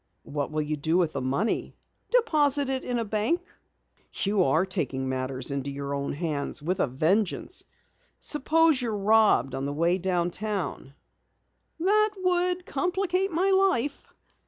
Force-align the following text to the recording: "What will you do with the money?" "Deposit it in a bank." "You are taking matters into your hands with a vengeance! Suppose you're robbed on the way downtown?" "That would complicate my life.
"What 0.23 0.49
will 0.49 0.63
you 0.63 0.75
do 0.77 0.97
with 0.97 1.13
the 1.13 1.21
money?" 1.21 1.75
"Deposit 2.09 2.69
it 2.69 2.83
in 2.83 2.97
a 2.97 3.05
bank." 3.05 3.43
"You 4.23 4.41
are 4.45 4.65
taking 4.65 5.07
matters 5.07 5.51
into 5.51 5.69
your 5.69 6.11
hands 6.11 6.59
with 6.59 6.79
a 6.79 6.87
vengeance! 6.87 7.63
Suppose 8.17 8.81
you're 8.81 8.97
robbed 8.97 9.53
on 9.53 9.65
the 9.67 9.73
way 9.73 9.99
downtown?" 9.99 10.95
"That 11.79 12.09
would 12.19 12.65
complicate 12.65 13.31
my 13.31 13.51
life. 13.51 14.11